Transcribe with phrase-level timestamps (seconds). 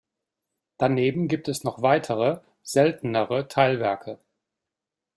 [0.79, 4.17] Daneben gibt es noch weitere, seltenere Teilwerke.